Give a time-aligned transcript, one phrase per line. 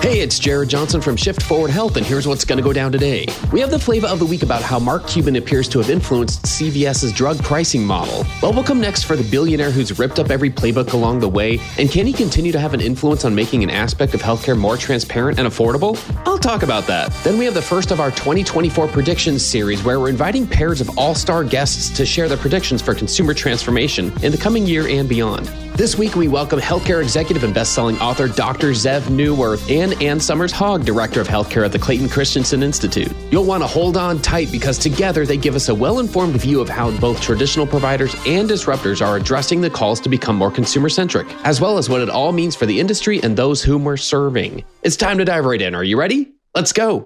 [0.00, 2.90] Hey, it's Jared Johnson from Shift Forward Health, and here's what's going to go down
[2.90, 3.26] today.
[3.52, 6.42] We have the flavor of the week about how Mark Cuban appears to have influenced
[6.44, 8.24] CVS's drug pricing model.
[8.40, 11.60] What will come next for the billionaire who's ripped up every playbook along the way?
[11.76, 14.78] And can he continue to have an influence on making an aspect of healthcare more
[14.78, 16.00] transparent and affordable?
[16.26, 17.12] I'll talk about that.
[17.22, 20.98] Then we have the first of our 2024 predictions series, where we're inviting pairs of
[20.98, 25.10] all star guests to share their predictions for consumer transformation in the coming year and
[25.10, 25.52] beyond.
[25.74, 28.72] This week, we welcome healthcare executive and best-selling author Dr.
[28.72, 33.12] Zeev Neuwirth and Ann Somers Hogg, Director of Healthcare at the Clayton Christensen Institute.
[33.30, 36.68] You'll want to hold on tight because together they give us a well-informed view of
[36.68, 41.60] how both traditional providers and disruptors are addressing the calls to become more consumer-centric, as
[41.60, 44.64] well as what it all means for the industry and those whom we're serving.
[44.82, 45.74] It's time to dive right in.
[45.74, 46.32] Are you ready?
[46.54, 47.04] Let's go.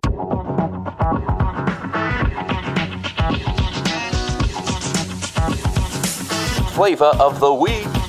[6.74, 8.03] Flavor of the week.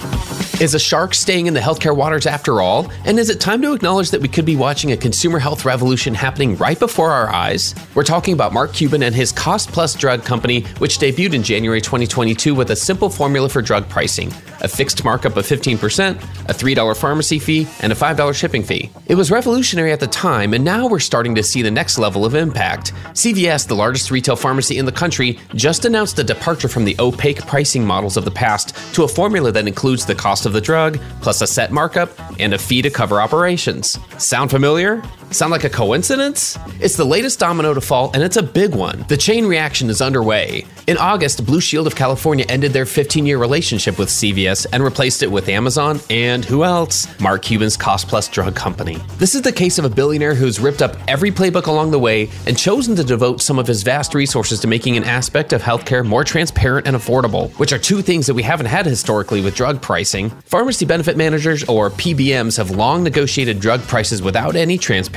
[0.62, 2.90] Is a shark staying in the healthcare waters after all?
[3.04, 6.14] And is it time to acknowledge that we could be watching a consumer health revolution
[6.14, 7.76] happening right before our eyes?
[7.94, 11.82] We're talking about Mark Cuban and his Cost Plus drug company, which debuted in January
[11.82, 16.16] 2022 with a simple formula for drug pricing a fixed markup of 15%,
[16.50, 18.90] a $3 pharmacy fee, and a $5 shipping fee.
[19.06, 22.26] It was revolutionary at the time, and now we're starting to see the next level
[22.26, 22.94] of impact.
[23.14, 27.46] CVS, the largest retail pharmacy in the country, just announced a departure from the opaque
[27.46, 31.00] pricing models of the past to a formula that includes the cost of the drug,
[31.22, 33.98] plus a set markup, and a fee to cover operations.
[34.18, 35.02] Sound familiar?
[35.32, 36.58] Sound like a coincidence?
[36.80, 39.06] It's the latest domino to fall, and it's a big one.
[39.08, 40.66] The chain reaction is underway.
[40.88, 45.24] In August, Blue Shield of California ended their 15 year relationship with CVS and replaced
[45.24, 47.08] it with Amazon and who else?
[47.20, 48.98] Mark Cuban's Cost Plus drug company.
[49.18, 52.30] This is the case of a billionaire who's ripped up every playbook along the way
[52.46, 56.06] and chosen to devote some of his vast resources to making an aspect of healthcare
[56.06, 59.82] more transparent and affordable, which are two things that we haven't had historically with drug
[59.82, 60.30] pricing.
[60.46, 65.15] Pharmacy benefit managers, or PBMs, have long negotiated drug prices without any transparency.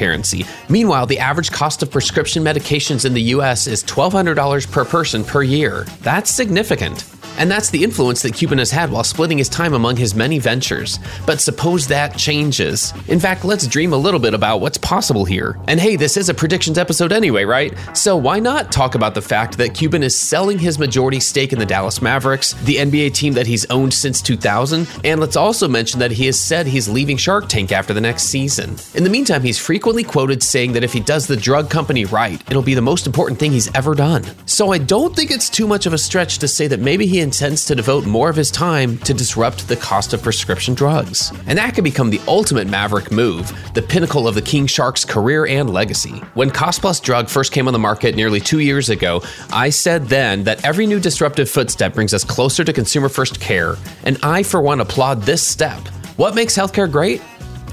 [0.68, 5.42] Meanwhile, the average cost of prescription medications in the US is $1,200 per person per
[5.42, 5.84] year.
[6.02, 7.04] That's significant.
[7.38, 10.38] And that's the influence that Cuban has had while splitting his time among his many
[10.38, 10.98] ventures.
[11.24, 12.92] But suppose that changes.
[13.06, 15.58] In fact, let's dream a little bit about what's possible here.
[15.68, 17.72] And hey, this is a predictions episode anyway, right?
[17.94, 21.58] So why not talk about the fact that Cuban is selling his majority stake in
[21.58, 24.88] the Dallas Mavericks, the NBA team that he's owned since 2000?
[25.04, 28.24] And let's also mention that he has said he's leaving Shark Tank after the next
[28.24, 28.76] season.
[28.94, 32.42] In the meantime, he's frequently quoted saying that if he does the drug company right,
[32.50, 34.24] it'll be the most important thing he's ever done.
[34.46, 37.27] So I don't think it's too much of a stretch to say that maybe he
[37.28, 41.30] intends to devote more of his time to disrupt the cost of prescription drugs.
[41.46, 45.46] And that could become the ultimate maverick move, the pinnacle of the King Shark's career
[45.46, 46.22] and legacy.
[46.32, 49.22] When Cost Plus drug first came on the market nearly two years ago,
[49.52, 53.76] I said then that every new disruptive footstep brings us closer to consumer first care,
[54.04, 55.86] and I, for one, applaud this step.
[56.16, 57.20] What makes healthcare great?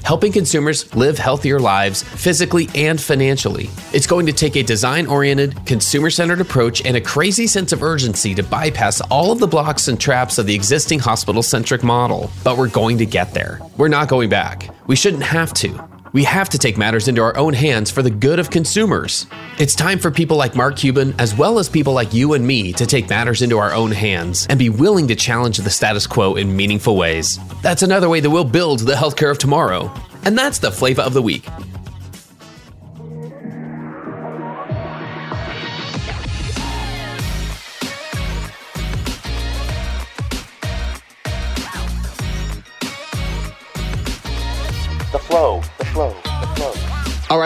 [0.06, 3.68] Helping consumers live healthier lives physically and financially.
[3.92, 7.82] It's going to take a design oriented, consumer centered approach and a crazy sense of
[7.82, 12.30] urgency to bypass all of the blocks and traps of the existing hospital centric model.
[12.44, 13.60] But we're going to get there.
[13.76, 14.70] We're not going back.
[14.86, 15.95] We shouldn't have to.
[16.16, 19.26] We have to take matters into our own hands for the good of consumers.
[19.58, 22.72] It's time for people like Mark Cuban, as well as people like you and me,
[22.72, 26.36] to take matters into our own hands and be willing to challenge the status quo
[26.36, 27.38] in meaningful ways.
[27.60, 29.92] That's another way that we'll build the healthcare of tomorrow.
[30.24, 31.46] And that's the flavor of the week.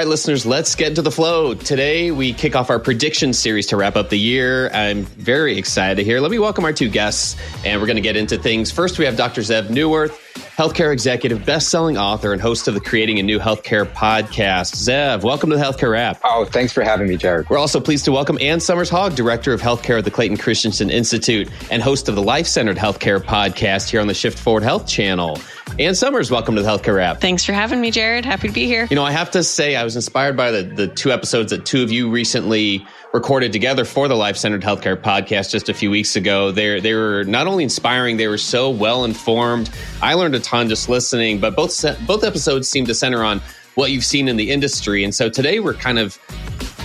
[0.01, 1.53] Right, listeners, let's get into the flow.
[1.53, 4.71] Today, we kick off our prediction series to wrap up the year.
[4.71, 6.21] I'm very excited here.
[6.21, 7.37] Let me welcome our two guests,
[7.67, 8.71] and we're going to get into things.
[8.71, 9.43] First, we have Dr.
[9.43, 10.19] Zeev Neuwirth,
[10.57, 14.75] healthcare executive, best-selling author, and host of the Creating a New Healthcare podcast.
[14.75, 16.19] Zeev, welcome to the Healthcare Rap.
[16.25, 17.51] Oh, thanks for having me, Jared.
[17.51, 20.89] We're also pleased to welcome Ann Somers Hogg, director of healthcare at the Clayton Christensen
[20.89, 24.89] Institute and host of the Life Centered Healthcare podcast here on the Shift Forward Health
[24.89, 25.39] channel.
[25.79, 27.21] Ann Somers, welcome to the Healthcare Rap.
[27.21, 28.25] Thanks for having me, Jared.
[28.25, 28.87] Happy to be here.
[28.91, 31.65] You know, I have to say, I was inspired by the, the two episodes that
[31.65, 35.91] two of you recently recorded together for the Life Centered Healthcare podcast just a few
[35.91, 36.51] weeks ago.
[36.51, 39.71] They they were not only inspiring, they were so well informed.
[40.03, 43.41] I learned a ton just listening, but both both episodes seem to center on
[43.75, 45.03] what you've seen in the industry.
[45.05, 46.19] And so today we're kind of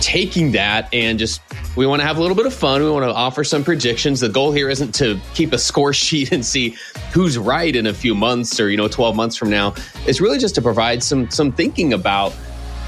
[0.00, 1.40] taking that and just
[1.76, 2.82] we want to have a little bit of fun.
[2.82, 4.20] We want to offer some predictions.
[4.20, 6.76] The goal here isn't to keep a score sheet and see
[7.12, 9.74] who's right in a few months or you know 12 months from now.
[10.06, 12.34] It's really just to provide some some thinking about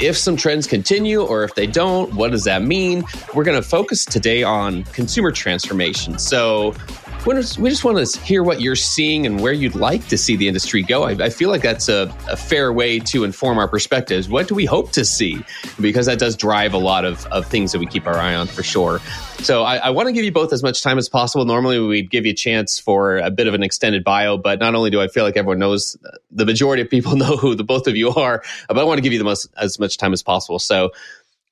[0.00, 3.02] if some trends continue or if they don't, what does that mean?
[3.35, 6.19] We're going to focus today on consumer transformation.
[6.19, 6.75] So,
[7.28, 10.48] we just want to hear what you're seeing and where you'd like to see the
[10.48, 11.04] industry go.
[11.04, 14.28] I, I feel like that's a, a, fair way to inform our perspectives.
[14.28, 15.44] What do we hope to see?
[15.80, 18.46] Because that does drive a lot of, of things that we keep our eye on
[18.46, 19.00] for sure.
[19.40, 21.44] So I, I want to give you both as much time as possible.
[21.44, 24.74] Normally, we'd give you a chance for a bit of an extended bio, but not
[24.74, 25.96] only do I feel like everyone knows,
[26.31, 29.02] the majority of people know who the both of you are, but I want to
[29.02, 30.58] give you the most as much time as possible.
[30.58, 30.92] So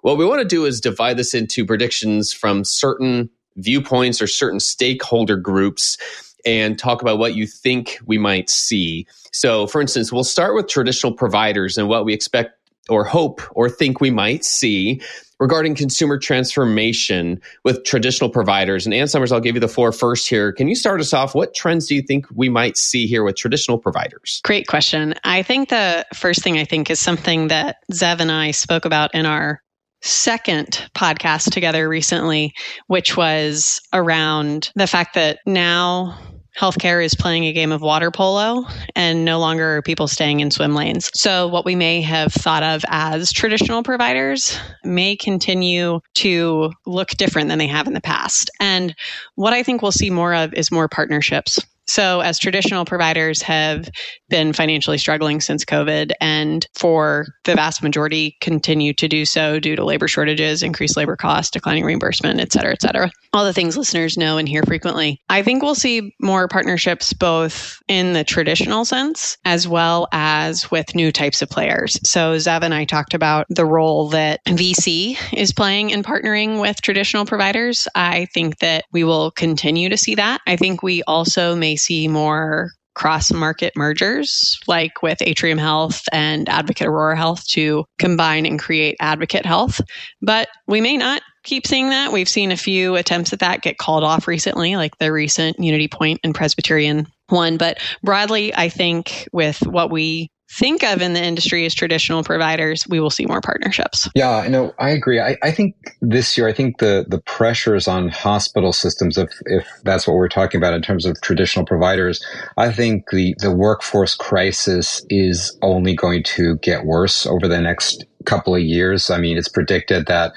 [0.01, 4.61] what we want to do is divide this into predictions from certain viewpoints or certain
[4.61, 5.99] stakeholder groups
[6.45, 9.07] and talk about what you think we might see.
[9.33, 12.53] So, for instance, we'll start with traditional providers and what we expect
[12.89, 15.03] or hope or think we might see
[15.39, 18.87] regarding consumer transformation with traditional providers.
[18.87, 20.53] And Ann Summers, I'll give you the floor first here.
[20.53, 21.35] Can you start us off?
[21.35, 24.41] What trends do you think we might see here with traditional providers?
[24.45, 25.15] Great question.
[25.25, 29.15] I think the first thing I think is something that Zeev and I spoke about
[29.15, 29.61] in our
[30.07, 32.55] second podcast together recently,
[32.87, 36.19] which was around the fact that now
[36.59, 38.65] healthcare is playing a game of water polo
[38.95, 41.11] and no longer are people staying in swim lanes.
[41.15, 47.49] So, what we may have thought of as traditional providers may continue to look different
[47.49, 48.51] than they have in the past.
[48.61, 48.95] And
[49.35, 51.61] what I think we'll see more of is more partnerships.
[51.87, 53.89] So, as traditional providers have
[54.29, 59.77] been financially struggling since COVID, and for the vast majority continue to do so due
[59.77, 63.11] to labor shortages, increased labor costs, declining reimbursement, et cetera, et cetera.
[63.33, 65.21] All the things listeners know and hear frequently.
[65.29, 70.95] I think we'll see more partnerships both in the traditional sense as well as with
[70.95, 71.99] new types of players.
[72.09, 76.83] So, Zeev and I talked about the role that VC is playing in partnering with
[76.83, 77.87] traditional providers.
[77.95, 80.41] I think that we will continue to see that.
[80.47, 86.49] I think we also may see more cross market mergers, like with Atrium Health and
[86.49, 89.81] Advocate Aurora Health, to combine and create Advocate Health.
[90.23, 92.13] But we may not keep seeing that.
[92.13, 95.89] We've seen a few attempts at that get called off recently, like the recent Unity
[95.89, 97.59] Point and Presbyterian one.
[97.59, 102.87] But broadly, I think with what we think of in the industry as traditional providers,
[102.89, 104.09] we will see more partnerships.
[104.15, 104.75] Yeah, know.
[104.79, 105.21] I agree.
[105.21, 109.67] I, I think this year, I think the the pressures on hospital systems, if if
[109.85, 112.25] that's what we're talking about in terms of traditional providers,
[112.57, 118.05] I think the the workforce crisis is only going to get worse over the next
[118.25, 119.11] couple of years.
[119.11, 120.33] I mean, it's predicted that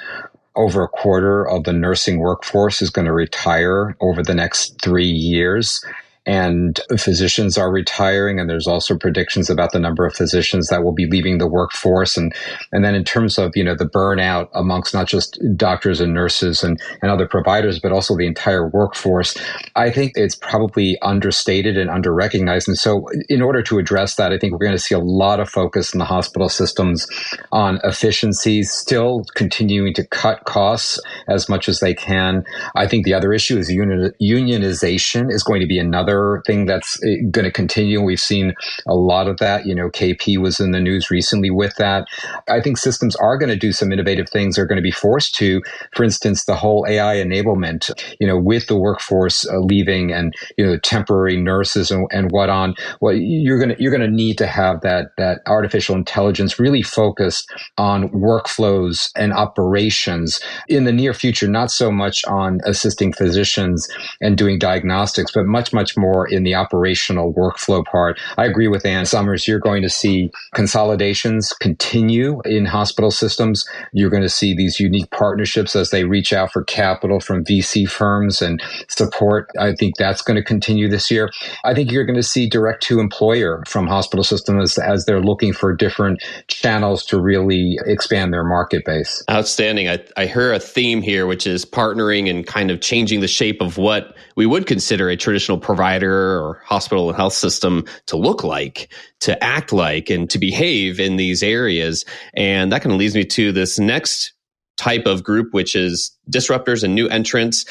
[0.55, 5.09] over a quarter of the nursing workforce is going to retire over the next three
[5.09, 5.83] years
[6.25, 10.93] and physicians are retiring and there's also predictions about the number of physicians that will
[10.93, 12.17] be leaving the workforce.
[12.17, 12.33] And
[12.71, 16.63] and then in terms of you know the burnout amongst not just doctors and nurses
[16.63, 19.37] and, and other providers but also the entire workforce
[19.75, 22.67] i think it's probably understated and underrecognized.
[22.67, 25.39] And so in order to address that i think we're going to see a lot
[25.39, 27.07] of focus in the hospital systems
[27.51, 32.43] on efficiencies still continuing to cut costs as much as they can.
[32.75, 37.01] I think the other issue is unionization is going to be another another thing that's
[37.03, 38.01] eh, going to continue.
[38.01, 38.53] We've seen
[38.87, 39.65] a lot of that.
[39.65, 42.07] You know, KP was in the news recently with that.
[42.47, 44.55] I think systems are going to do some innovative things.
[44.55, 45.61] They're going to be forced to,
[45.95, 50.65] for instance, the whole AI enablement, you know, with the workforce uh, leaving and, you
[50.65, 54.81] know, temporary nurses and, and what on, well, you're to, you're to need to have
[54.81, 61.71] that, that artificial intelligence really focused on workflows and operations in the near future, not
[61.71, 63.87] so much on assisting physicians
[64.21, 68.19] and doing diagnostics, but much, much more in the operational workflow part.
[68.37, 69.47] I agree with Ann Somers.
[69.47, 73.67] You're going to see consolidations continue in hospital systems.
[73.93, 77.87] You're going to see these unique partnerships as they reach out for capital from VC
[77.89, 79.49] firms and support.
[79.59, 81.29] I think that's going to continue this year.
[81.63, 85.21] I think you're going to see direct to employer from hospital systems as, as they're
[85.21, 89.23] looking for different channels to really expand their market base.
[89.29, 89.89] Outstanding.
[89.89, 93.61] I, I hear a theme here, which is partnering and kind of changing the shape
[93.61, 98.41] of what we would consider a traditional provider or hospital and health system to look
[98.41, 102.05] like, to act like, and to behave in these areas.
[102.35, 104.31] And that kind of leads me to this next
[104.77, 107.65] type of group, which is disruptors and new entrants.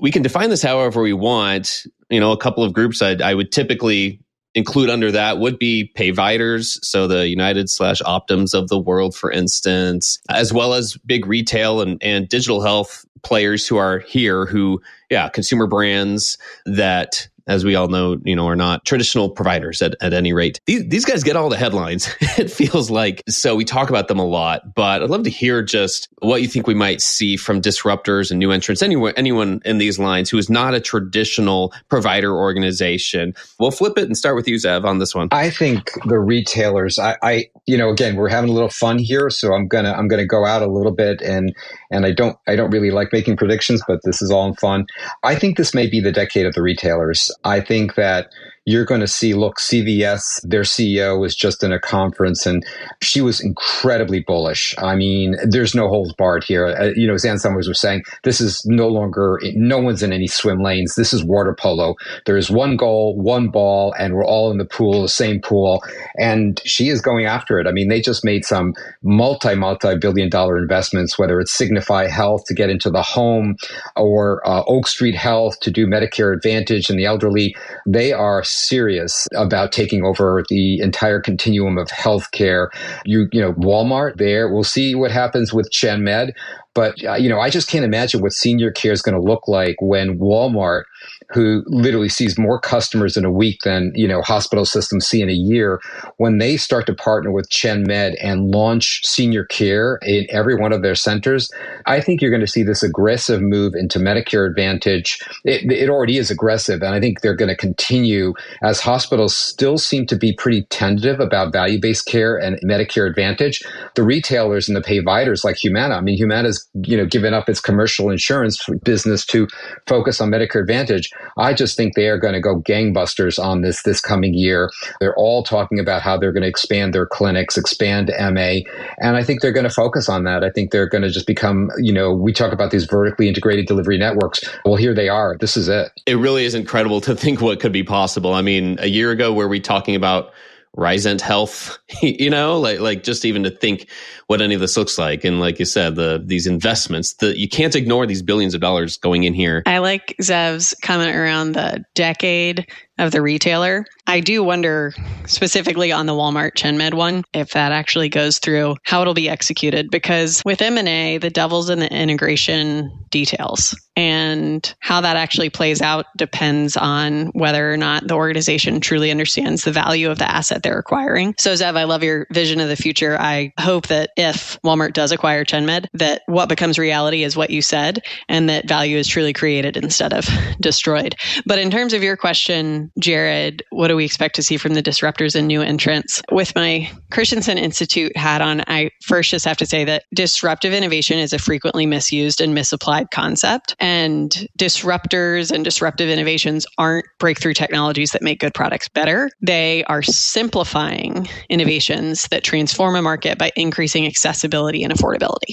[0.00, 1.84] We can define this however we want.
[2.08, 4.22] You know, a couple of groups I, I would typically
[4.54, 9.30] include under that would be payviders, so the United slash Optums of the world, for
[9.30, 14.80] instance, as well as big retail and, and digital health players who are here who,
[15.10, 19.96] yeah, consumer brands that as we all know, you know, are not traditional providers at,
[20.02, 20.60] at any rate.
[20.66, 23.22] These, these guys get all the headlines, it feels like.
[23.28, 26.46] So we talk about them a lot, but I'd love to hear just what you
[26.46, 30.36] think we might see from disruptors and new entrants, anyone, anyone in these lines who
[30.36, 33.34] is not a traditional provider organization.
[33.58, 35.28] We'll flip it and start with you, Zeev, on this one.
[35.32, 39.30] I think the retailers, I, I you know, again, we're having a little fun here,
[39.30, 41.54] so I'm gonna I'm gonna go out a little bit and
[41.90, 44.86] and I don't I don't really like making predictions, but this is all in fun.
[45.22, 47.30] I think this may be the decade of the retailers.
[47.44, 48.28] I think that
[48.68, 52.66] you're going to see, look, CVS, their CEO was just in a conference and
[53.00, 54.74] she was incredibly bullish.
[54.76, 56.66] I mean, there's no holds barred here.
[56.66, 60.12] Uh, you know, as Ann Somers was saying, this is no longer, no one's in
[60.12, 60.96] any swim lanes.
[60.96, 61.94] This is water polo.
[62.26, 65.82] There's one goal, one ball, and we're all in the pool, the same pool.
[66.18, 67.66] And she is going after it.
[67.66, 72.44] I mean, they just made some multi, multi billion dollar investments, whether it's Signify Health
[72.48, 73.56] to get into the home
[73.96, 77.56] or uh, Oak Street Health to do Medicare Advantage and the elderly.
[77.86, 82.68] They are serious about taking over the entire continuum of healthcare.
[83.04, 84.52] You, you know, Walmart there.
[84.52, 86.32] We'll see what happens with ChenMed.
[86.78, 89.48] But, uh, you know, I just can't imagine what senior care is going to look
[89.48, 90.84] like when Walmart
[91.30, 95.28] who literally sees more customers in a week than you know hospital systems see in
[95.28, 95.80] a year
[96.16, 100.82] when they start to partner with ChenMed and launch senior care in every one of
[100.82, 101.50] their centers
[101.86, 105.18] i think you're going to see this aggressive move into medicare advantage.
[105.44, 109.78] It, it already is aggressive and i think they're going to continue as hospitals still
[109.78, 113.62] seem to be pretty tentative about value-based care and medicare advantage.
[113.94, 117.60] The retailers and the payviders like humana i mean humana's you know given up its
[117.60, 119.48] commercial insurance business to
[119.86, 123.82] focus on medicare advantage I just think they are going to go gangbusters on this
[123.82, 124.70] this coming year.
[125.00, 128.60] They're all talking about how they're going to expand their clinics, expand MA,
[128.98, 130.42] and I think they're going to focus on that.
[130.42, 133.66] I think they're going to just become, you know, we talk about these vertically integrated
[133.66, 134.40] delivery networks.
[134.64, 135.36] Well, here they are.
[135.38, 135.92] This is it.
[136.06, 138.34] It really is incredible to think what could be possible.
[138.34, 140.32] I mean, a year ago, were we talking about
[140.78, 143.88] Risant Health, you know, like like just even to think
[144.28, 147.48] what any of this looks like, and like you said, the these investments, that you
[147.48, 149.62] can't ignore these billions of dollars going in here.
[149.66, 152.66] I like Zeev's comment around the decade
[152.98, 153.86] of the retailer.
[154.06, 154.94] I do wonder
[155.26, 159.90] specifically on the Walmart ChenMed one if that actually goes through how it'll be executed
[159.90, 166.06] because with M&A the devil's in the integration details and how that actually plays out
[166.16, 170.78] depends on whether or not the organization truly understands the value of the asset they're
[170.78, 171.34] acquiring.
[171.36, 173.18] So Zeev, I love your vision of the future.
[173.18, 177.60] I hope that if Walmart does acquire ChenMed that what becomes reality is what you
[177.60, 180.28] said and that value is truly created instead of
[180.60, 181.16] destroyed.
[181.44, 184.82] But in terms of your question Jared, what do we expect to see from the
[184.82, 186.22] disruptors and new entrants?
[186.30, 191.18] With my Christensen Institute hat on, I first just have to say that disruptive innovation
[191.18, 193.74] is a frequently misused and misapplied concept.
[193.80, 199.30] And disruptors and disruptive innovations aren't breakthrough technologies that make good products better.
[199.40, 205.52] They are simplifying innovations that transform a market by increasing accessibility and affordability.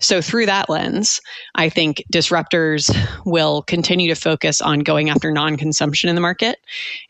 [0.00, 1.20] So, through that lens,
[1.54, 6.58] I think disruptors will continue to focus on going after non consumption in the market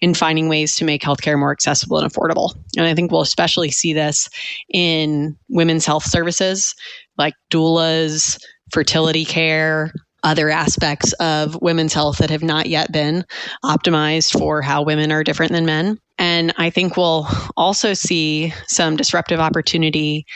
[0.00, 2.54] in finding ways to make healthcare more accessible and affordable.
[2.76, 4.28] And I think we'll especially see this
[4.72, 6.74] in women's health services
[7.18, 8.38] like doulas,
[8.72, 9.92] fertility care,
[10.22, 13.24] other aspects of women's health that have not yet been
[13.64, 15.98] optimized for how women are different than men.
[16.18, 20.26] And I think we'll also see some disruptive opportunity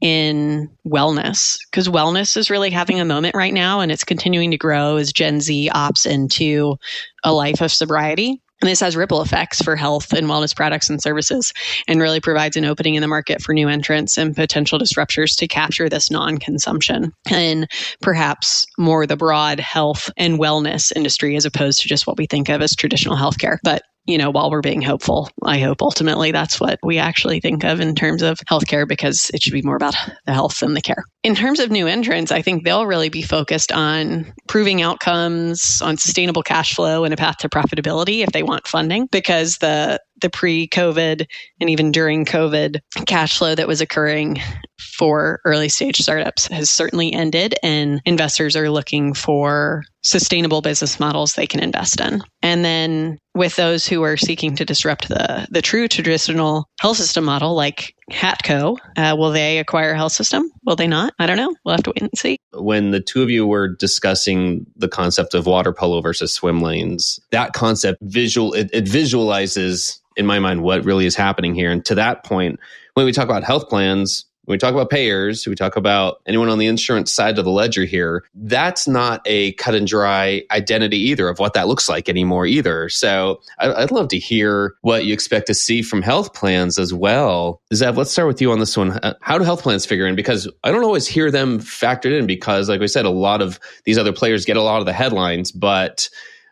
[0.00, 4.58] in wellness because wellness is really having a moment right now and it's continuing to
[4.58, 6.76] grow as Gen Z opts into
[7.24, 8.42] a life of sobriety.
[8.62, 11.52] And this has ripple effects for health and wellness products and services
[11.86, 15.46] and really provides an opening in the market for new entrants and potential disruptors to
[15.46, 17.70] capture this non consumption and
[18.00, 22.48] perhaps more the broad health and wellness industry as opposed to just what we think
[22.48, 23.58] of as traditional healthcare.
[23.62, 27.64] But you know, while we're being hopeful, I hope ultimately that's what we actually think
[27.64, 29.94] of in terms of healthcare because it should be more about
[30.26, 31.04] the health than the care.
[31.24, 35.96] In terms of new entrants, I think they'll really be focused on proving outcomes, on
[35.96, 40.30] sustainable cash flow and a path to profitability if they want funding because the the
[40.30, 41.26] pre-COVID
[41.60, 44.40] and even during COVID cash flow that was occurring
[44.78, 51.34] for early stage startups has certainly ended and investors are looking for sustainable business models
[51.34, 52.22] they can invest in.
[52.42, 57.24] And then with those who are seeking to disrupt the the true traditional health system
[57.24, 60.50] model like Hatco, uh, will they acquire health system?
[60.64, 61.14] Will they not?
[61.18, 61.54] I don't know.
[61.64, 62.38] We'll have to wait and see.
[62.52, 67.18] When the two of you were discussing the concept of water polo versus swim lanes,
[67.30, 71.70] that concept visual it, it visualizes in my mind what really is happening here.
[71.70, 72.60] And to that point,
[72.94, 76.48] when we talk about health plans, when we talk about payers, we talk about anyone
[76.48, 80.98] on the insurance side of the ledger here, that's not a cut and dry identity
[80.98, 82.88] either of what that looks like anymore either.
[82.88, 87.60] So I'd love to hear what you expect to see from health plans as well.
[87.74, 88.92] Zeev, let's start with you on this one.
[88.92, 90.14] Uh, how do health plans figure in?
[90.14, 93.58] Because I don't always hear them factored in because, like we said, a lot of
[93.84, 96.08] these other players get a lot of the headlines, but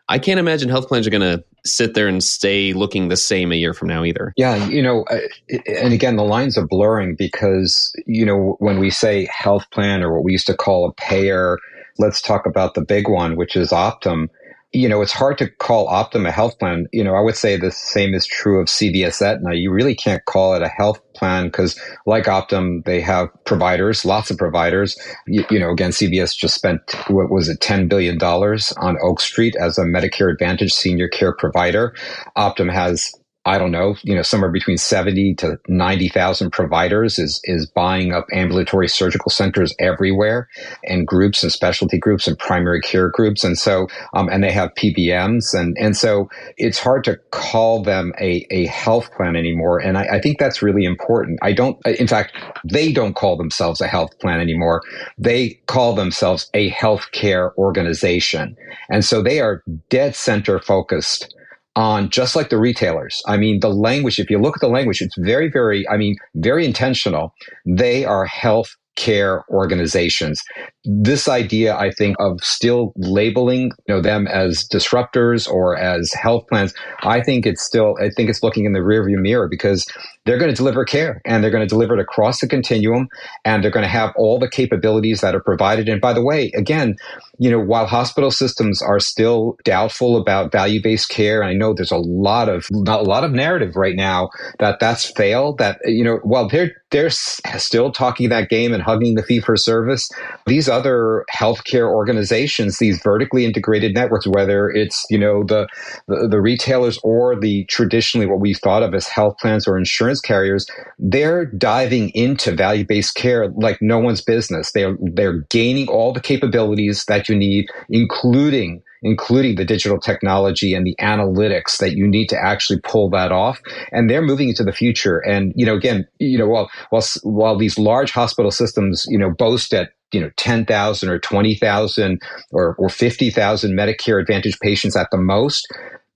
[0.07, 3.51] I can't imagine health plans are going to sit there and stay looking the same
[3.51, 4.33] a year from now either.
[4.37, 5.19] Yeah, you know, uh,
[5.67, 10.13] and again, the lines are blurring because, you know, when we say health plan or
[10.13, 11.57] what we used to call a payer,
[11.97, 14.27] let's talk about the big one, which is Optum
[14.75, 16.87] you know, it's hard to call Optum a health plan.
[16.91, 19.55] You know, I would say the same is true of CVS Aetna.
[19.55, 24.29] You really can't call it a health plan because, like Optum, they have providers, lots
[24.29, 24.99] of providers.
[25.27, 29.55] You, you know, again, CVS just spent, what was it, $10 billion on Oak Street
[29.55, 31.95] as a Medicare Advantage senior care provider.
[32.37, 33.13] Optum has
[33.47, 38.25] I don't know, you know, somewhere between 70 to 90,000 providers is, is buying up
[38.33, 40.49] ambulatory surgical centers everywhere
[40.83, 43.43] and groups and specialty groups and primary care groups.
[43.43, 45.53] And so, um, and they have PBMs.
[45.53, 49.79] And, and so it's hard to call them a, a health plan anymore.
[49.79, 51.37] And I, I think that's really important.
[51.43, 54.81] I don't, in fact, they don't call themselves a health plan anymore.
[55.19, 58.57] They call themselves a healthcare organization.
[58.89, 61.35] And so they are dead center focused
[61.75, 63.21] on just like the retailers.
[63.27, 66.15] I mean, the language, if you look at the language, it's very, very, I mean,
[66.35, 67.33] very intentional.
[67.65, 70.41] They are health care organizations.
[70.83, 76.47] This idea, I think, of still labeling you know, them as disruptors or as health
[76.47, 79.85] plans, I think it's still, I think it's looking in the rearview mirror because
[80.25, 83.07] they're going to deliver care and they're going to deliver it across the continuum
[83.43, 85.87] and they're going to have all the capabilities that are provided.
[85.87, 86.95] And by the way, again,
[87.37, 91.91] you know, while hospital systems are still doubtful about value-based care, and I know there's
[91.91, 94.29] a lot of not a lot of narrative right now
[94.59, 95.57] that that's failed.
[95.57, 99.57] That you know, while they're they're still talking that game and hugging the fee for
[99.57, 100.09] service.
[100.45, 105.67] These other healthcare organizations, these vertically integrated networks, whether it's you know the,
[106.07, 110.21] the the retailers or the traditionally what we thought of as health plans or insurance
[110.21, 110.65] carriers,
[110.97, 114.71] they're diving into value-based care like no one's business.
[114.71, 120.83] They're they're gaining all the capabilities that you need, including including the digital technology and
[120.83, 123.61] the analytics that you need to actually pull that off.
[123.91, 125.19] And they're moving into the future.
[125.19, 129.29] And, you know, again, you know, while, while, while these large hospital systems, you know,
[129.29, 135.17] boast at you know 10,000 or 20,000 or, or 50,000 Medicare Advantage patients at the
[135.17, 135.67] most.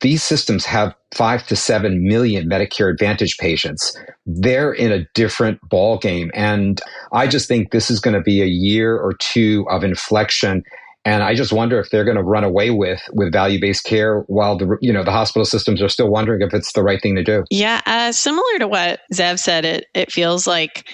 [0.01, 3.97] These systems have five to seven million Medicare Advantage patients.
[4.25, 8.41] They're in a different ball game, and I just think this is going to be
[8.41, 10.63] a year or two of inflection
[11.09, 14.19] and I just wonder if they're going to run away with with value based care
[14.27, 17.15] while the you know the hospital systems are still wondering if it's the right thing
[17.15, 17.43] to do.
[17.49, 20.87] Yeah, uh, similar to what Zeev said, it it feels like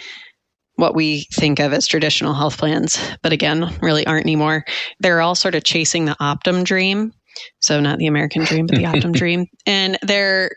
[0.77, 4.63] what we think of as traditional health plans, but again, really aren't anymore.
[5.01, 7.11] They're all sort of chasing the Optum dream.
[7.59, 9.47] So not the American dream, but the Optum dream.
[9.65, 10.49] And they're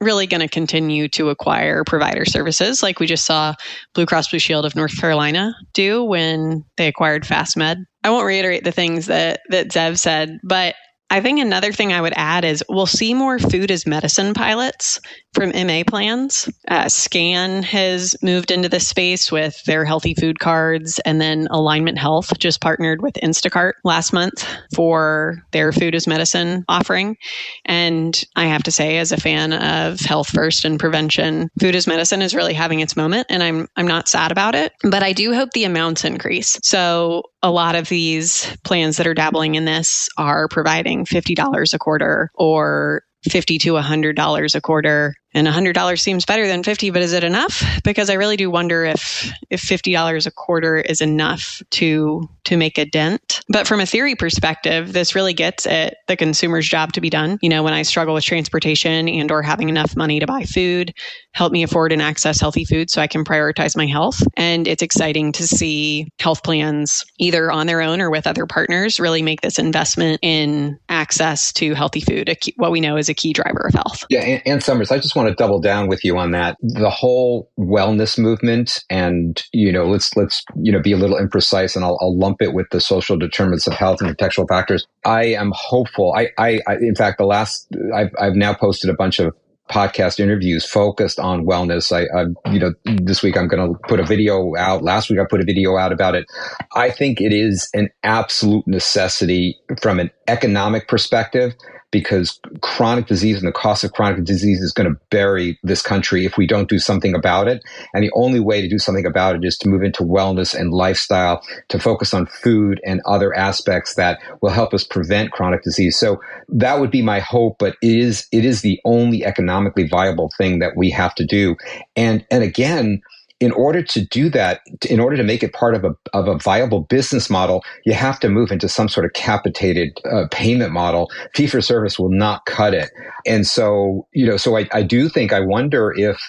[0.00, 3.54] really going to continue to acquire provider services like we just saw
[3.94, 7.78] Blue Cross Blue Shield of North Carolina do when they acquired FastMed.
[8.04, 10.74] I won't reiterate the things that that Zeev said, but
[11.10, 15.00] I think another thing I would add is we'll see more food as medicine pilots
[15.32, 16.48] from MA plans.
[16.68, 21.96] Uh, Scan has moved into this space with their healthy food cards, and then Alignment
[21.96, 27.16] Health just partnered with Instacart last month for their food as medicine offering.
[27.64, 31.86] And I have to say, as a fan of health first and prevention, food as
[31.86, 34.72] medicine is really having its moment, and I'm I'm not sad about it.
[34.82, 36.58] But I do hope the amounts increase.
[36.62, 41.78] So a lot of these plans that are dabbling in this are providing $50 a
[41.78, 47.12] quarter or 50 to $100 a quarter and $100 seems better than 50 but is
[47.12, 47.62] it enough?
[47.84, 52.78] Because i really do wonder if if $50 a quarter is enough to to make
[52.78, 53.40] a dent.
[53.48, 57.38] But from a theory perspective this really gets at the consumer's job to be done.
[57.40, 60.92] You know when i struggle with transportation and or having enough money to buy food
[61.32, 64.20] help me afford and access healthy food so i can prioritize my health.
[64.36, 68.98] And it's exciting to see health plans either on their own or with other partners
[68.98, 73.14] really make this investment in access to healthy food key, what we know is a
[73.14, 74.04] key driver of health.
[74.10, 76.56] Yeah and, and Somers i just want to double down with you on that.
[76.60, 81.76] The whole wellness movement, and you know, let's let's you know be a little imprecise,
[81.76, 84.86] and I'll, I'll lump it with the social determinants of health and contextual factors.
[85.04, 86.14] I am hopeful.
[86.16, 89.34] I, I, I in fact, the last I've I've now posted a bunch of
[89.68, 91.92] podcast interviews focused on wellness.
[91.92, 94.82] I, I you know, this week I'm going to put a video out.
[94.82, 96.26] Last week I put a video out about it.
[96.74, 101.54] I think it is an absolute necessity from an economic perspective
[101.90, 106.24] because chronic disease and the cost of chronic disease is going to bury this country
[106.24, 107.62] if we don't do something about it.
[107.94, 110.72] And the only way to do something about it is to move into wellness and
[110.72, 115.98] lifestyle, to focus on food and other aspects that will help us prevent chronic disease.
[115.98, 120.30] So that would be my hope, but it is, it is the only economically viable
[120.36, 121.56] thing that we have to do.
[121.96, 123.02] And, and again,
[123.40, 126.38] in order to do that, in order to make it part of a, of a
[126.38, 131.08] viable business model, you have to move into some sort of capitated uh, payment model.
[131.34, 132.90] Fee for service will not cut it.
[133.26, 136.20] And so, you know, so I, I do think, I wonder if,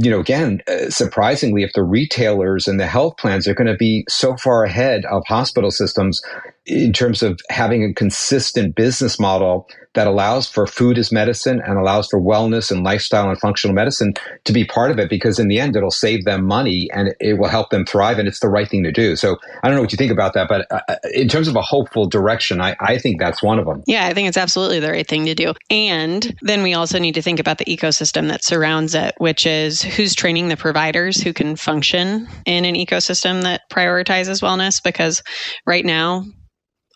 [0.00, 3.76] you know, again, uh, surprisingly, if the retailers and the health plans are going to
[3.76, 6.20] be so far ahead of hospital systems
[6.66, 9.66] in terms of having a consistent business model
[9.98, 14.14] that allows for food as medicine and allows for wellness and lifestyle and functional medicine
[14.44, 17.36] to be part of it because in the end it'll save them money and it
[17.36, 19.16] will help them thrive and it's the right thing to do.
[19.16, 21.60] So i don't know what you think about that but uh, in terms of a
[21.60, 23.82] hopeful direction I, I think that's one of them.
[23.88, 25.52] Yeah i think it's absolutely the right thing to do.
[25.68, 29.82] And then we also need to think about the ecosystem that surrounds it which is
[29.82, 35.24] who's training the providers who can function in an ecosystem that prioritizes wellness because
[35.66, 36.24] right now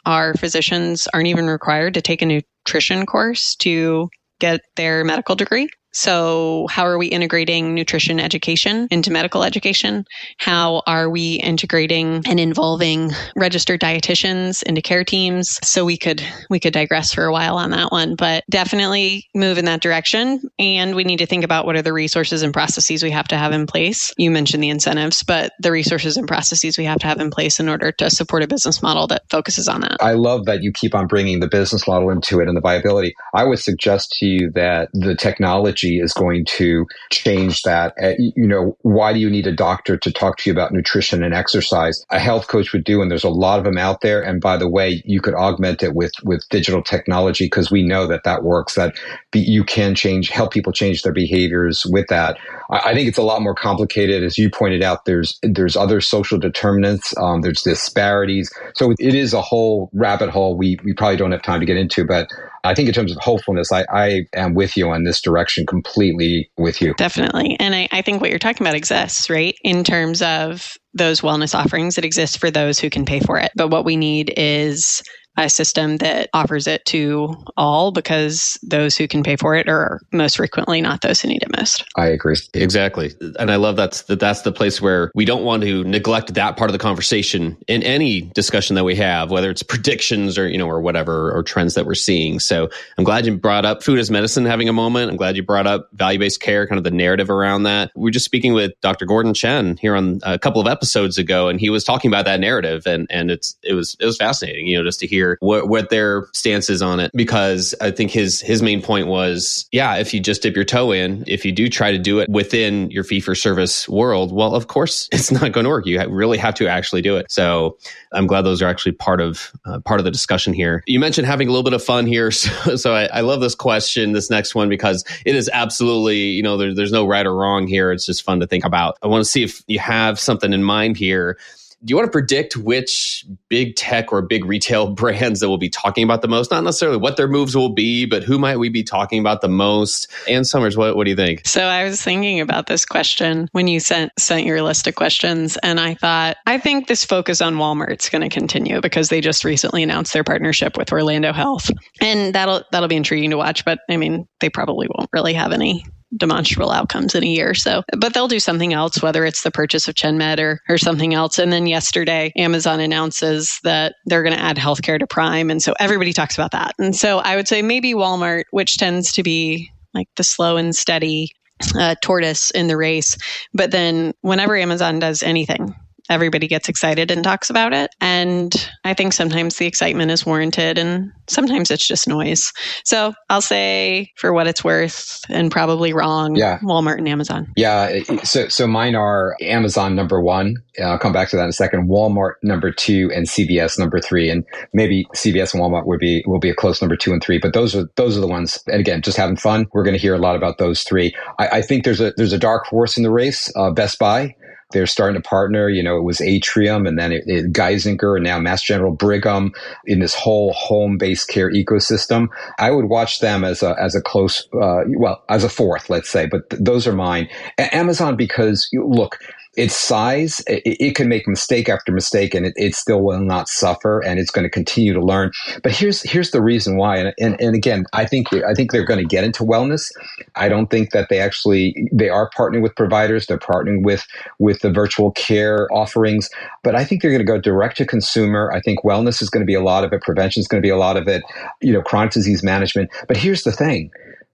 [0.06, 4.08] our physicians aren't even required to take a nutrition course to
[4.40, 5.68] get their medical degree.
[5.92, 10.07] So, how are we integrating nutrition education into medical education?
[10.38, 15.59] How are we integrating and involving registered dietitians into care teams?
[15.62, 19.59] So we could we could digress for a while on that one, but definitely move
[19.59, 20.40] in that direction.
[20.59, 23.37] And we need to think about what are the resources and processes we have to
[23.37, 24.12] have in place.
[24.16, 27.61] You mentioned the incentives, but the resources and processes we have to have in place
[27.61, 29.98] in order to support a business model that focuses on that.
[30.00, 33.14] I love that you keep on bringing the business model into it and the viability.
[33.35, 37.95] I would suggest to you that the technology technology is going to change that.
[38.03, 41.23] Uh, you know, why do you need a doctor to talk to you about nutrition
[41.23, 42.05] and exercise?
[42.11, 44.23] A health coach would do, and there's a lot of them out there.
[44.23, 48.07] And by the way, you could augment it with with digital technology because we know
[48.07, 48.75] that that works.
[48.75, 48.95] That
[49.33, 52.38] you can change, help people change their behaviors with that.
[52.71, 55.05] I think it's a lot more complicated, as you pointed out.
[55.05, 57.14] There's there's other social determinants.
[57.18, 58.51] Um, there's disparities.
[58.75, 61.77] So it is a whole rabbit hole we we probably don't have time to get
[61.77, 62.05] into.
[62.05, 62.29] But
[62.64, 66.51] I think in terms of hopefulness, I, I am with you on this direction, completely
[66.57, 66.94] with you.
[66.94, 67.57] Definitely.
[67.59, 69.57] And I, I think what you're talking about exists, right?
[69.62, 73.51] In terms of those wellness offerings that exist for those who can pay for it.
[73.57, 75.03] But what we need is
[75.37, 80.01] a system that offers it to all because those who can pay for it are
[80.12, 81.85] most frequently not those who need it most.
[81.97, 82.37] I agree.
[82.55, 83.12] Exactly.
[83.38, 86.57] And I love that's that that's the place where we don't want to neglect that
[86.57, 90.59] part of the conversation in any discussion that we have, whether it's predictions or, you
[90.59, 92.38] know, or whatever, or trends that we're seeing.
[92.38, 92.68] So
[92.99, 95.11] I'm glad you brought up food as medicine having a moment.
[95.11, 97.90] I'm glad you brought up value-based care, kind of the narrative around that.
[97.97, 99.07] We are just speaking with Dr.
[99.07, 102.40] Gordon Chen here on a couple of episodes ago, and he was talking about that
[102.40, 105.38] narrative and and it's it was it was fascinating, you know, just to hear hear
[105.40, 109.66] what, what their stance is on it because I think his his main point was,
[109.72, 112.28] yeah, if you just dip your toe in, if you do try to do it
[112.28, 115.87] within your fee for service world, well, of course, it's not going to work.
[115.87, 117.30] You really have to actually do it.
[117.30, 117.78] So
[118.12, 120.82] I'm glad those are actually part of uh, part of the discussion here.
[120.87, 123.54] You mentioned having a little bit of fun here, so, so I, I, love this
[123.54, 127.35] question, this next one, because it is absolutely you know there, there's no right or
[127.35, 127.92] wrong here.
[127.92, 128.98] It's just fun to think about.
[129.02, 131.38] I want to see if you have something in mind here
[131.85, 135.68] do you want to predict which big tech or big retail brands that we'll be
[135.68, 136.51] talking about the most?
[136.51, 139.49] Not necessarily what their moves will be, but who might we be talking about the
[139.49, 140.11] most?
[140.29, 141.47] Ann Somers, what, what do you think?
[141.47, 145.57] So I was thinking about this question when you sent sent your list of questions,
[145.62, 149.45] and I thought I think this focus on Walmart's going to continue because they just
[149.45, 153.64] recently announced their partnership with Orlando Health, and that'll that'll be intriguing to watch.
[153.64, 155.85] But I mean, they probably won't really have any
[156.16, 157.55] demonstrable outcomes in a year.
[157.55, 161.14] So, but they'll do something else, whether it's the purchase of ChenMed or, or something
[161.14, 161.38] else.
[161.38, 165.51] And then yesterday, Amazon announces that they're going to add healthcare to Prime.
[165.51, 166.75] And so everybody talks about that.
[166.79, 170.75] And so I would say maybe Walmart, which tends to be like the slow and
[170.75, 171.31] steady
[171.77, 173.16] uh, tortoise in the race.
[173.55, 175.75] But then whenever Amazon does anything,
[176.10, 177.90] everybody gets excited and talks about it.
[178.00, 182.52] And I think sometimes the excitement is warranted and sometimes it's just noise.
[182.84, 186.58] So I'll say for what it's worth and probably wrong, yeah.
[186.58, 187.52] Walmart and Amazon.
[187.56, 188.02] Yeah.
[188.24, 190.56] So, so mine are Amazon number one.
[190.82, 191.88] I'll come back to that in a second.
[191.88, 194.28] Walmart number two and CVS number three.
[194.28, 197.38] And maybe CVS and Walmart would be, will be a close number two and three,
[197.38, 198.62] but those are, those are the ones.
[198.66, 199.66] And again, just having fun.
[199.72, 201.14] We're going to hear a lot about those three.
[201.38, 204.34] I, I think there's a, there's a dark horse in the race, uh, Best Buy
[204.72, 205.68] they're starting to partner.
[205.68, 209.52] You know, it was Atrium and then it, it Geisinger and now Mass General Brigham
[209.87, 212.28] in this whole home based care ecosystem.
[212.58, 216.11] I would watch them as a, as a close, uh, well, as a fourth, let's
[216.11, 217.28] say, but th- those are mine.
[217.58, 219.18] A- Amazon, because look,
[219.54, 223.48] its size, it, it, can make mistake after mistake and it, it, still will not
[223.48, 225.30] suffer and it's going to continue to learn.
[225.62, 226.96] But here's, here's the reason why.
[226.96, 229.90] And, and, and again, I think, I think they're going to get into wellness.
[230.36, 233.26] I don't think that they actually, they are partnering with providers.
[233.26, 234.06] They're partnering with,
[234.38, 236.30] with the virtual care offerings,
[236.62, 238.50] but I think they're going to go direct to consumer.
[238.52, 240.00] I think wellness is going to be a lot of it.
[240.00, 241.22] Prevention is going to be a lot of it,
[241.60, 242.90] you know, chronic disease management.
[243.06, 243.90] But here's the thing.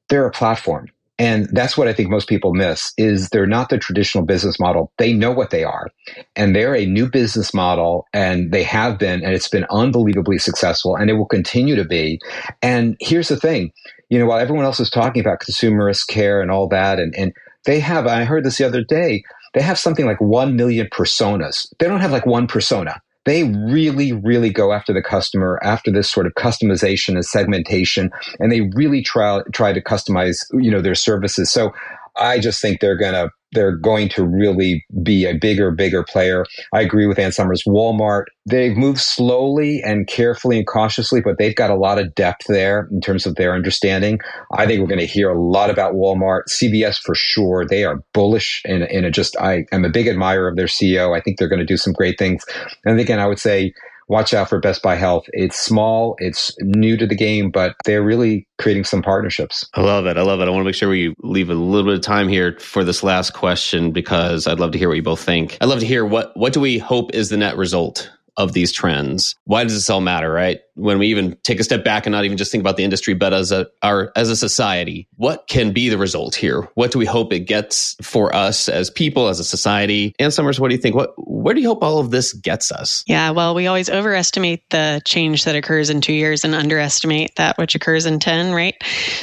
[0.09, 3.79] They're a platform and that's what I think most people miss is they're not the
[3.79, 4.93] traditional business model.
[4.99, 5.89] They know what they are
[6.37, 10.95] and they're a new business model and they have been, and it's been unbelievably successful
[10.95, 12.21] and it will continue to be.
[12.63, 13.73] And here's the thing,
[14.09, 17.33] you know, while everyone else is talking about consumerist care and all that, and, and
[17.65, 21.67] they have, I heard this the other day, they have something like 1 million personas.
[21.81, 26.11] They don't have like one persona they really, really go after the customer after this
[26.11, 30.95] sort of customization and segmentation, and they really try try to customize, you know, their
[30.95, 31.51] services.
[31.51, 31.73] So
[32.17, 36.45] I just think they're gonna they're going to really be a bigger, bigger player.
[36.73, 37.63] I agree with Ann Somers.
[37.67, 42.47] Walmart, they've moved slowly and carefully and cautiously, but they've got a lot of depth
[42.49, 44.19] there in terms of their understanding.
[44.53, 46.43] I think we're going to hear a lot about Walmart.
[46.49, 47.67] CVS for sure.
[47.67, 51.17] They are bullish and in a just, I am a big admirer of their CEO.
[51.17, 52.45] I think they're going to do some great things.
[52.85, 53.73] And again, I would say
[54.09, 55.27] watch out for Best Buy Health.
[55.33, 59.69] It's small, it's new to the game, but they're really creating some partnerships.
[59.75, 60.17] I love it.
[60.17, 60.49] I love it.
[60.49, 63.03] I want to make sure we leave a little bit of time here for this
[63.03, 65.57] last question because I'd love to hear what you both think.
[65.61, 68.73] I'd love to hear what what do we hope is the net result of these
[68.73, 69.35] trends.
[69.45, 70.61] Why does this all matter, right?
[70.79, 73.15] When we even take a step back and not even just think about the industry,
[73.15, 76.69] but as a our as a society, what can be the result here?
[76.75, 80.15] What do we hope it gets for us as people, as a society?
[80.19, 80.95] Ann Somers, what do you think?
[80.95, 83.03] What where do you hope all of this gets us?
[83.07, 87.59] Yeah, well, we always overestimate the change that occurs in two years and underestimate that
[87.59, 88.75] which occurs in ten, right?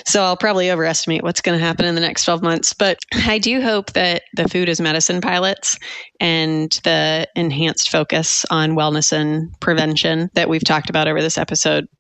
[0.06, 2.74] So I'll probably overestimate what's going to happen in the next twelve months.
[2.74, 5.80] But I do hope that the food as medicine pilots
[6.20, 11.38] and the enhanced focus on wellness and prevention that we've talked about over this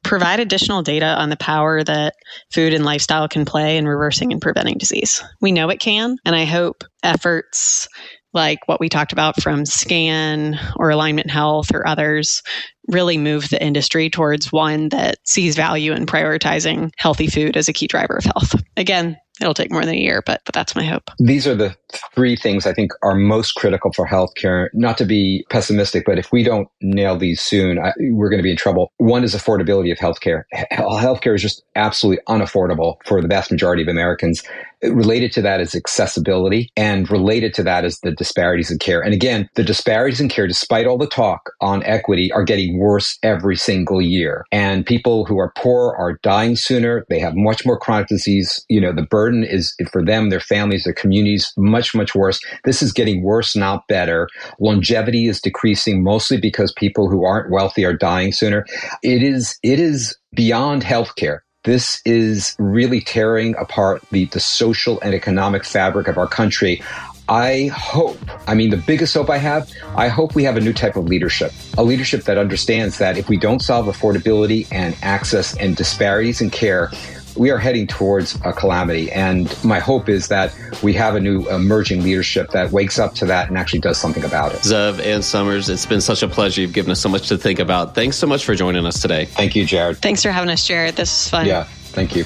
[0.04, 2.14] provide additional data on the power that
[2.54, 5.24] food and lifestyle can play in reversing and preventing disease.
[5.42, 7.88] We know it can, and I hope efforts
[8.36, 12.44] like what we talked about from SCAN or Alignment Health or others
[12.88, 17.74] really move the industry towards one that sees value in prioritizing healthy food as a
[17.74, 18.62] key driver of health.
[18.78, 21.10] Again, it'll take more than a year, but but that's my hope.
[21.18, 21.76] These are the
[22.14, 24.68] three things I think are most critical for healthcare.
[24.74, 28.44] Not to be pessimistic, but if we don't nail these soon, I, we're going to
[28.44, 28.92] be in trouble.
[28.98, 30.44] One is affordability of healthcare.
[30.72, 34.44] Healthcare is just absolutely unaffordable for the vast majority of Americans.
[34.84, 39.02] Related to that is accessibility, and related to that is the disparities in care.
[39.02, 43.18] And again, the disparities in care, despite all the talk on equity, are getting worse
[43.24, 44.44] every single year.
[44.52, 47.06] And people who are poor are dying sooner.
[47.10, 48.64] They have much more chronic disease.
[48.70, 51.52] You know, the burden is for them, their families, their communities,
[51.94, 52.40] much, much worse.
[52.64, 54.30] This is getting worse, not better.
[54.60, 58.64] Longevity is decreasing mostly because people who aren't wealthy are dying sooner.
[59.02, 61.40] It is, it is beyond healthcare.
[61.64, 66.84] This is really tearing apart the, the social and economic fabric of our country.
[67.28, 70.74] I hope, I mean, the biggest hope I have, I hope we have a new
[70.74, 75.58] type of leadership, a leadership that understands that if we don't solve affordability and access
[75.58, 76.92] and disparities in care,
[77.36, 79.12] we are heading towards a calamity.
[79.12, 83.26] And my hope is that we have a new emerging leadership that wakes up to
[83.26, 84.60] that and actually does something about it.
[84.60, 86.62] Zeev and Somers, it's been such a pleasure.
[86.62, 87.96] You've given us so much to think about.
[87.96, 89.26] Thanks so much for joining us today.
[89.26, 89.98] Thank you, Jared.
[89.98, 90.96] Thanks for having us, Jared.
[90.96, 91.46] This is fun.
[91.46, 92.26] Yeah, thank you.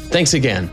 [0.11, 0.69] Thanks again.